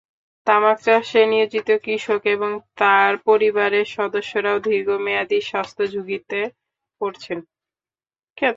[0.47, 2.51] তামাক চাষে নিয়োজিত কৃষক এবং
[2.77, 6.39] তাঁর পরিবারের সদস্যরাও দীর্ঘমেয়াদি স্বাস্থ্যঝুঁকিতে
[7.01, 7.39] পড়ছেন।